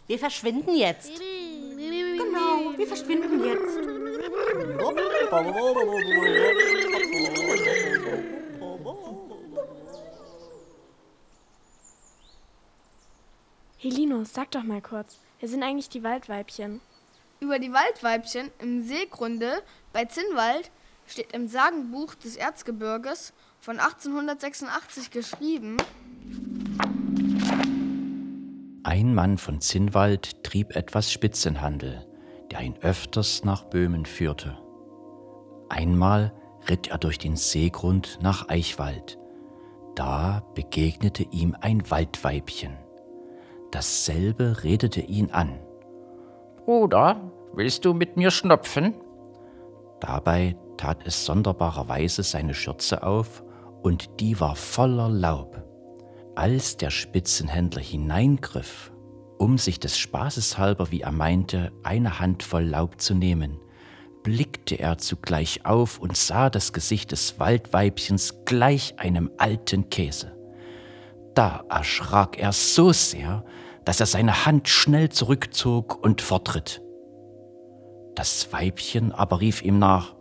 Wir 0.06 0.18
verschwinden 0.18 0.76
jetzt. 0.76 1.10
Genau, 1.18 2.76
wir 2.76 2.86
verschwinden 2.86 3.44
jetzt. 3.44 3.78
Helino, 13.84 14.24
sag 14.24 14.50
doch 14.52 14.62
mal 14.62 14.80
kurz. 14.80 15.18
Wer 15.40 15.48
sind 15.50 15.62
eigentlich 15.62 15.90
die 15.90 16.02
Waldweibchen? 16.02 16.80
Über 17.40 17.58
die 17.58 17.70
Waldweibchen 17.70 18.50
im 18.58 18.82
Seegrunde 18.82 19.62
bei 19.92 20.06
Zinnwald 20.06 20.70
steht 21.06 21.32
im 21.34 21.48
Sagenbuch 21.48 22.14
des 22.14 22.36
Erzgebirges 22.36 23.34
von 23.60 23.78
1886 23.78 25.10
geschrieben. 25.10 25.76
Ein 28.84 29.14
Mann 29.14 29.36
von 29.36 29.60
Zinnwald 29.60 30.42
trieb 30.44 30.74
etwas 30.74 31.12
Spitzenhandel, 31.12 32.06
der 32.52 32.62
ihn 32.62 32.78
öfters 32.80 33.44
nach 33.44 33.64
Böhmen 33.64 34.06
führte. 34.06 34.56
Einmal 35.68 36.32
ritt 36.70 36.86
er 36.86 36.96
durch 36.96 37.18
den 37.18 37.36
Seegrund 37.36 38.18
nach 38.22 38.48
Eichwald. 38.48 39.18
Da 39.94 40.42
begegnete 40.54 41.24
ihm 41.24 41.54
ein 41.60 41.90
Waldweibchen. 41.90 42.83
Dasselbe 43.74 44.62
redete 44.62 45.00
ihn 45.00 45.32
an. 45.32 45.58
Bruder, 46.64 47.20
willst 47.54 47.84
du 47.84 47.92
mit 47.92 48.16
mir 48.16 48.30
schnupfen? 48.30 48.94
Dabei 49.98 50.56
tat 50.76 51.04
es 51.04 51.24
sonderbarerweise 51.24 52.22
seine 52.22 52.54
Schürze 52.54 53.02
auf, 53.02 53.42
und 53.82 54.20
die 54.20 54.38
war 54.38 54.54
voller 54.54 55.08
Laub. 55.08 55.60
Als 56.36 56.76
der 56.76 56.90
Spitzenhändler 56.90 57.82
hineingriff, 57.82 58.92
um 59.38 59.58
sich 59.58 59.80
des 59.80 59.98
Spaßes 59.98 60.56
halber, 60.56 60.92
wie 60.92 61.00
er 61.00 61.12
meinte, 61.12 61.72
eine 61.82 62.20
Handvoll 62.20 62.62
Laub 62.62 63.00
zu 63.00 63.16
nehmen, 63.16 63.58
blickte 64.22 64.76
er 64.76 64.98
zugleich 64.98 65.66
auf 65.66 65.98
und 65.98 66.16
sah 66.16 66.48
das 66.48 66.72
Gesicht 66.72 67.10
des 67.10 67.40
Waldweibchens 67.40 68.44
gleich 68.44 69.00
einem 69.00 69.32
alten 69.36 69.90
Käse. 69.90 70.32
Da 71.34 71.64
erschrak 71.68 72.38
er 72.38 72.52
so 72.52 72.92
sehr, 72.92 73.44
dass 73.84 74.00
er 74.00 74.06
seine 74.06 74.46
Hand 74.46 74.68
schnell 74.68 75.08
zurückzog 75.08 76.02
und 76.02 76.22
fortritt. 76.22 76.80
Das 78.14 78.52
Weibchen 78.52 79.12
aber 79.12 79.40
rief 79.40 79.62
ihm 79.62 79.78
nach, 79.78 80.14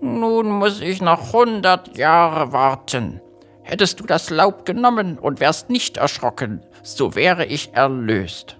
Nun 0.00 0.50
muss 0.50 0.80
ich 0.80 1.02
noch 1.02 1.32
hundert 1.32 1.96
Jahre 1.96 2.52
warten. 2.52 3.20
Hättest 3.62 4.00
du 4.00 4.04
das 4.04 4.30
Laub 4.30 4.64
genommen 4.64 5.18
und 5.18 5.38
wärst 5.38 5.70
nicht 5.70 5.96
erschrocken, 5.96 6.64
so 6.82 7.14
wäre 7.14 7.44
ich 7.44 7.74
erlöst. 7.74 8.58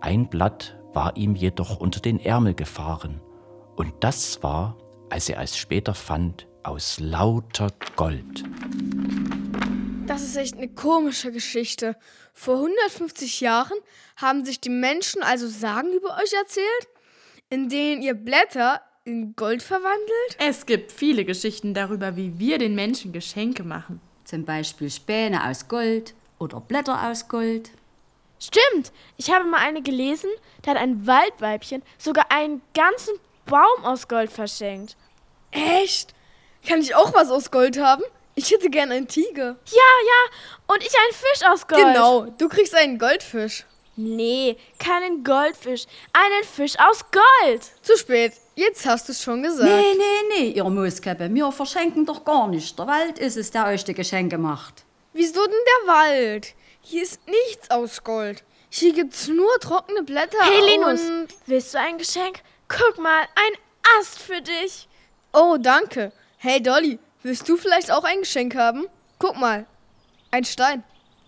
Ein 0.00 0.28
Blatt 0.28 0.78
war 0.92 1.16
ihm 1.16 1.34
jedoch 1.34 1.80
unter 1.80 2.00
den 2.00 2.20
Ärmel 2.20 2.54
gefahren, 2.54 3.20
und 3.76 3.92
das 4.00 4.42
war, 4.42 4.76
als 5.08 5.28
er 5.28 5.40
es 5.40 5.56
später 5.56 5.94
fand, 5.94 6.46
aus 6.62 7.00
lauter 7.00 7.68
Gold. 7.96 8.44
Das 10.10 10.22
ist 10.22 10.36
echt 10.36 10.56
eine 10.56 10.66
komische 10.66 11.30
Geschichte. 11.30 11.94
Vor 12.34 12.56
150 12.56 13.40
Jahren 13.42 13.78
haben 14.16 14.44
sich 14.44 14.60
die 14.60 14.68
Menschen 14.68 15.22
also 15.22 15.46
Sagen 15.46 15.92
über 15.92 16.18
euch 16.20 16.32
erzählt, 16.32 16.88
in 17.48 17.68
denen 17.68 18.02
ihr 18.02 18.14
Blätter 18.14 18.80
in 19.04 19.36
Gold 19.36 19.62
verwandelt? 19.62 20.36
Es 20.38 20.66
gibt 20.66 20.90
viele 20.90 21.24
Geschichten 21.24 21.74
darüber, 21.74 22.16
wie 22.16 22.40
wir 22.40 22.58
den 22.58 22.74
Menschen 22.74 23.12
Geschenke 23.12 23.62
machen. 23.62 24.00
Zum 24.24 24.44
Beispiel 24.44 24.90
Späne 24.90 25.48
aus 25.48 25.68
Gold 25.68 26.14
oder 26.40 26.60
Blätter 26.60 27.08
aus 27.08 27.28
Gold. 27.28 27.70
Stimmt, 28.40 28.90
ich 29.16 29.30
habe 29.32 29.44
mal 29.44 29.60
eine 29.60 29.80
gelesen, 29.80 30.30
da 30.62 30.72
hat 30.72 30.78
ein 30.78 31.06
Waldweibchen 31.06 31.84
sogar 31.98 32.32
einen 32.32 32.62
ganzen 32.74 33.14
Baum 33.46 33.84
aus 33.84 34.08
Gold 34.08 34.32
verschenkt. 34.32 34.96
Echt? 35.52 36.14
Kann 36.66 36.80
ich 36.80 36.96
auch 36.96 37.14
was 37.14 37.30
aus 37.30 37.52
Gold 37.52 37.80
haben? 37.80 38.02
Ich 38.42 38.50
hätte 38.50 38.70
gern 38.70 38.90
einen 38.90 39.06
Tiger. 39.06 39.56
Ja, 39.70 39.90
ja, 40.10 40.74
und 40.74 40.82
ich 40.82 40.94
einen 40.98 41.12
Fisch 41.12 41.46
aus 41.46 41.66
Gold. 41.66 41.82
Genau, 41.84 42.22
du 42.38 42.48
kriegst 42.48 42.74
einen 42.74 42.98
Goldfisch. 42.98 43.66
Nee, 43.96 44.56
keinen 44.78 45.22
Goldfisch, 45.22 45.84
einen 46.14 46.44
Fisch 46.44 46.74
aus 46.78 47.04
Gold. 47.10 47.62
Zu 47.82 47.98
spät. 47.98 48.32
Jetzt 48.54 48.86
hast 48.86 49.08
du 49.08 49.12
es 49.12 49.22
schon 49.22 49.42
gesagt. 49.42 49.68
Nee, 49.68 49.94
nee, 49.94 50.22
nee, 50.38 50.50
ihr 50.52 50.64
Mooskäppe, 50.64 51.28
wir 51.34 51.52
verschenken 51.52 52.06
doch 52.06 52.24
gar 52.24 52.48
nicht. 52.48 52.78
Der 52.78 52.86
Wald 52.86 53.18
ist 53.18 53.36
es, 53.36 53.50
der 53.50 53.66
euch 53.66 53.84
die 53.84 53.92
Geschenke 53.92 54.38
macht. 54.38 54.84
Wieso 55.12 55.44
denn 55.44 55.52
der 55.52 55.94
Wald? 55.94 56.54
Hier 56.80 57.02
ist 57.02 57.20
nichts 57.28 57.70
aus 57.70 58.02
Gold. 58.02 58.42
Hier 58.70 58.94
gibt's 58.94 59.28
nur 59.28 59.52
trockene 59.60 60.02
Blätter. 60.02 60.38
Hey 60.44 60.62
Linus, 60.66 61.02
und- 61.02 61.28
willst 61.44 61.74
du 61.74 61.78
ein 61.78 61.98
Geschenk? 61.98 62.40
Guck 62.68 62.96
mal, 62.98 63.20
ein 63.20 63.58
Ast 63.98 64.18
für 64.18 64.40
dich. 64.40 64.88
Oh, 65.34 65.58
danke. 65.60 66.10
Hey 66.38 66.62
Dolly, 66.62 66.98
willst 67.22 67.48
du 67.48 67.56
vielleicht 67.56 67.90
auch 67.90 68.04
ein 68.04 68.20
Geschenk 68.20 68.54
haben? 68.54 68.86
Guck 69.18 69.36
mal. 69.36 69.66
Ein 70.30 70.44
Stein. 70.44 70.84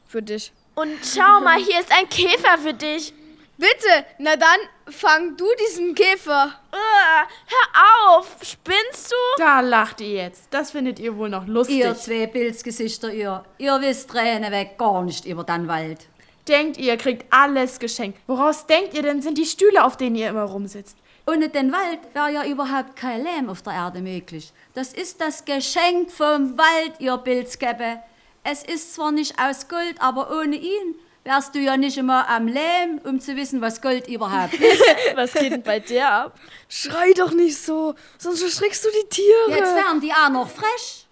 Für 0.06 0.22
dich. 0.22 0.52
Und 0.74 0.98
schau 1.04 1.40
mal, 1.40 1.58
hier 1.58 1.80
ist 1.80 1.92
ein 1.92 2.08
Käfer 2.08 2.58
für 2.58 2.74
dich. 2.74 3.12
Bitte, 3.58 4.06
na 4.18 4.34
dann 4.36 4.58
fang 4.88 5.36
du 5.36 5.44
diesen 5.68 5.94
Käfer. 5.94 6.52
Uah, 6.72 7.28
hör 7.46 8.18
auf, 8.18 8.36
spinnst 8.42 9.12
du? 9.12 9.16
Da 9.38 9.60
lacht 9.60 10.00
ihr 10.00 10.24
jetzt. 10.24 10.48
Das 10.50 10.70
findet 10.72 10.98
ihr 10.98 11.16
wohl 11.16 11.28
noch 11.28 11.46
lustig. 11.46 11.76
Ihr 11.76 11.94
zwei 11.96 12.26
Pilzgesichter, 12.26 13.12
ihr. 13.12 13.44
Ihr 13.58 13.80
wisst 13.80 14.10
Träne 14.10 14.50
weg 14.50 14.78
gar 14.78 15.02
nicht 15.02 15.26
über 15.26 15.44
den 15.44 15.68
Wald. 15.68 16.08
Denkt 16.48 16.76
ihr, 16.76 16.96
kriegt 16.96 17.32
alles 17.32 17.78
geschenkt. 17.78 18.18
Woraus 18.26 18.66
denkt 18.66 18.94
ihr 18.94 19.02
denn, 19.02 19.22
sind 19.22 19.38
die 19.38 19.46
Stühle, 19.46 19.84
auf 19.84 19.96
denen 19.96 20.16
ihr 20.16 20.30
immer 20.30 20.42
rumsitzt? 20.42 20.96
Ohne 21.26 21.48
den 21.48 21.70
Wald 21.70 22.00
wäre 22.14 22.32
ja 22.32 22.44
überhaupt 22.44 22.96
kein 22.96 23.22
Leben 23.22 23.48
auf 23.48 23.62
der 23.62 23.74
Erde 23.74 24.00
möglich. 24.00 24.52
Das 24.74 24.92
ist 24.92 25.20
das 25.20 25.44
Geschenk 25.44 26.10
vom 26.10 26.58
Wald, 26.58 26.94
ihr 26.98 27.16
Pilzkäppe. 27.16 28.00
Es 28.42 28.64
ist 28.64 28.94
zwar 28.94 29.12
nicht 29.12 29.38
aus 29.40 29.68
Gold, 29.68 30.00
aber 30.00 30.36
ohne 30.36 30.56
ihn 30.56 30.96
wärst 31.22 31.54
du 31.54 31.60
ja 31.60 31.76
nicht 31.76 31.96
immer 31.96 32.28
am 32.28 32.48
Leben, 32.48 32.98
um 33.04 33.20
zu 33.20 33.36
wissen, 33.36 33.60
was 33.60 33.80
Gold 33.80 34.08
überhaupt 34.08 34.54
ist. 34.54 34.82
Was 35.14 35.32
geht 35.34 35.52
denn 35.52 35.62
bei 35.62 35.78
dir 35.78 36.10
ab? 36.10 36.38
Schrei 36.68 37.12
doch 37.12 37.32
nicht 37.32 37.56
so, 37.56 37.94
sonst 38.18 38.42
erschreckst 38.42 38.84
du 38.84 38.88
die 38.88 39.08
Tiere. 39.08 39.50
Jetzt 39.50 39.76
wären 39.76 40.00
die 40.00 40.12
auch 40.12 40.30
noch 40.30 40.48
frisch. 40.48 41.06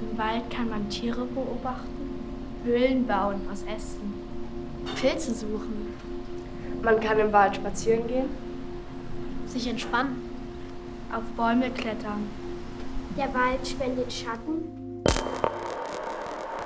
Im 0.00 0.18
Wald 0.18 0.50
kann 0.50 0.68
man 0.68 0.88
Tiere 0.90 1.24
beobachten, 1.24 2.64
Höhlen 2.64 3.06
bauen 3.06 3.46
aus 3.52 3.62
Ästen, 3.62 4.12
Pilze 5.00 5.32
suchen, 5.32 5.94
Man 6.82 6.98
kann 6.98 7.18
im 7.18 7.32
Wald 7.32 7.56
spazieren 7.56 8.06
gehen. 8.06 8.28
sich 9.46 9.66
entspannen, 9.66 10.30
auf 11.12 11.24
Bäume 11.36 11.70
klettern. 11.70 12.30
Der 13.16 13.34
Wald 13.34 13.66
spendet 13.66 14.12
Schatten. 14.12 15.02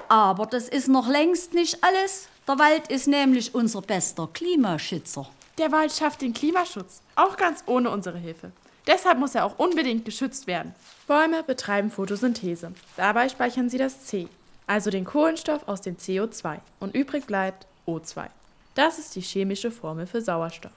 Aber 0.09 0.47
das 0.47 0.68
ist 0.68 0.88
noch 0.88 1.09
längst 1.09 1.54
nicht 1.54 1.83
alles. 1.83 2.28
Der 2.47 2.59
Wald 2.59 2.88
ist 2.88 3.09
nämlich 3.09 3.54
unser 3.54 3.80
bester 3.80 4.28
Klimaschützer. 4.33 5.26
Der 5.56 5.73
Wald 5.73 5.92
schafft 5.92 6.21
den 6.21 6.35
Klimaschutz, 6.35 7.00
auch 7.16 7.37
ganz 7.38 7.64
ohne 7.66 7.90
unsere 7.90 8.18
Hilfe. 8.18 8.52
Deshalb 8.87 9.18
muss 9.18 9.35
er 9.35 9.47
auch 9.47 9.59
unbedingt 9.59 10.04
geschützt 10.04 10.47
werden. 10.47 10.75
Bäume 11.09 11.42
betreiben 11.42 11.90
Photosynthese. 11.90 12.73
Dabei 12.99 13.30
speichern 13.30 13.71
sie 13.71 13.78
das 13.78 14.04
C, 14.04 14.28
also 14.66 14.90
den 14.90 15.06
Kohlenstoff 15.06 15.66
aus 15.66 15.80
dem 15.80 15.97
CO2. 15.97 16.59
Und 16.80 16.94
übrig 16.94 17.25
bleibt 17.25 17.66
O2. 17.87 18.26
Das 18.75 18.99
ist 18.99 19.14
die 19.14 19.21
chemische 19.21 19.71
Formel 19.71 20.07
für 20.07 20.21
Sauerstoff. 20.21 20.73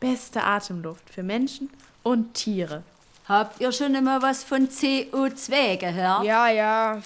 Beste 0.00 0.42
Atemluft 0.42 1.08
für 1.10 1.22
Menschen 1.22 1.70
und 2.02 2.34
Tiere. 2.34 2.82
Habt 3.28 3.60
ihr 3.60 3.72
schon 3.72 3.94
immer 3.94 4.22
was 4.22 4.42
von 4.42 4.68
CO2 4.68 5.76
gehört? 5.76 6.24
Ja, 6.24 6.48
ja. 6.48 7.02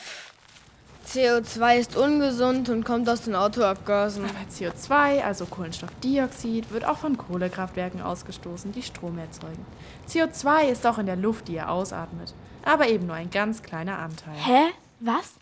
CO2 1.07 1.79
ist 1.79 1.97
ungesund 1.97 2.69
und 2.69 2.85
kommt 2.85 3.09
aus 3.09 3.23
den 3.23 3.35
Autoabgasen. 3.35 4.25
Aber 4.25 4.39
CO2, 4.51 5.23
also 5.23 5.47
Kohlenstoffdioxid, 5.47 6.71
wird 6.71 6.85
auch 6.85 6.99
von 6.99 7.19
Kohlekraftwerken 7.19 8.01
ausgestoßen, 8.01 8.73
die 8.73 8.83
Strom 8.83 9.19
erzeugen. 9.19 9.67
CO2 10.09 10.69
ist 10.69 10.87
auch 10.87 10.99
in 10.99 11.07
der 11.07 11.17
Luft, 11.17 11.49
die 11.49 11.55
ihr 11.55 11.69
ausatmet, 11.69 12.33
aber 12.65 12.89
eben 12.89 13.07
nur 13.07 13.17
ein 13.17 13.31
ganz 13.31 13.63
kleiner 13.63 13.99
Anteil. 13.99 14.37
Hä? 14.37 14.71
Was? 15.01 15.35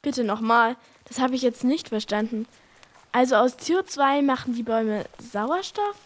Bitte 0.00 0.24
nochmal. 0.24 0.76
Das 1.04 1.18
habe 1.18 1.34
ich 1.34 1.42
jetzt 1.42 1.62
nicht 1.62 1.90
verstanden. 1.90 2.46
Also 3.16 3.36
aus 3.36 3.56
CO2 3.56 4.20
machen 4.20 4.52
die 4.52 4.62
Bäume 4.62 5.06
Sauerstoff? 5.32 5.96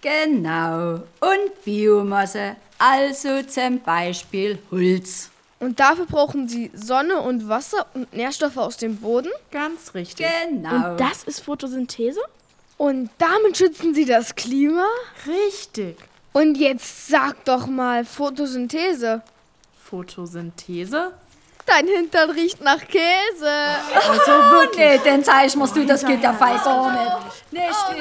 Genau. 0.00 0.94
Und 1.20 1.62
Biomasse. 1.62 2.56
Also 2.78 3.42
zum 3.42 3.80
Beispiel 3.80 4.58
Holz. 4.70 5.28
Und 5.60 5.78
dafür 5.78 6.06
brauchen 6.06 6.48
sie 6.48 6.70
Sonne 6.72 7.20
und 7.20 7.50
Wasser 7.50 7.84
und 7.92 8.14
Nährstoffe 8.14 8.56
aus 8.56 8.78
dem 8.78 8.96
Boden. 8.96 9.28
Ganz 9.50 9.92
richtig. 9.92 10.26
Genau. 10.26 10.92
Und 10.92 10.96
das 10.98 11.24
ist 11.24 11.40
Photosynthese? 11.40 12.22
Und 12.78 13.10
damit 13.18 13.58
schützen 13.58 13.92
sie 13.92 14.06
das 14.06 14.34
Klima. 14.34 14.86
Richtig. 15.26 15.98
Und 16.32 16.56
jetzt 16.56 17.08
sag 17.08 17.44
doch 17.44 17.66
mal 17.66 18.06
Photosynthese. 18.06 19.20
Photosynthese? 19.84 21.12
Dein 21.68 21.86
Hintern 21.86 22.30
riecht 22.30 22.60
nach 22.62 22.80
Käse. 22.86 23.52
Also 23.94 24.32
wirklich. 24.52 25.02
Nee, 25.02 25.10
den 25.10 25.22
zeig 25.22 25.54
mir's 25.54 25.72
du, 25.72 25.84
das 25.84 26.04
geht 26.04 26.22
ja 26.22 26.32
fast 26.32 26.64
gar 26.64 26.90
nicht. 26.92 27.52
Nicht 27.52 27.64
Oh, 27.70 27.92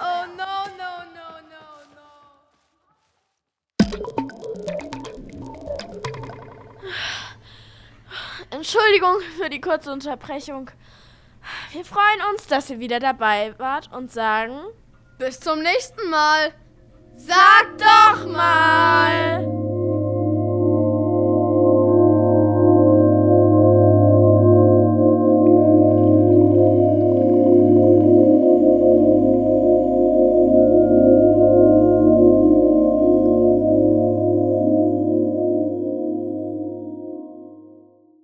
oh 0.00 0.24
no, 0.36 0.44
no, 0.78 1.04
no, 1.14 1.26
no, 1.50 1.62
no. 1.94 2.02
Entschuldigung 8.50 9.16
für 9.40 9.48
die 9.48 9.60
kurze 9.60 9.92
Unterbrechung. 9.92 10.70
Wir 11.72 11.84
freuen 11.84 12.20
uns, 12.32 12.46
dass 12.46 12.70
ihr 12.70 12.78
wieder 12.78 13.00
dabei 13.00 13.54
wart 13.58 13.90
und 13.92 14.12
sagen, 14.12 14.54
Bis 15.18 15.40
zum 15.40 15.60
nächsten 15.60 16.08
Mal. 16.10 16.52
sag 17.16 17.66
doch 17.78 18.26
mal! 18.26 19.61